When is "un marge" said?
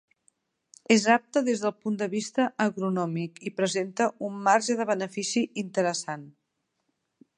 4.29-4.79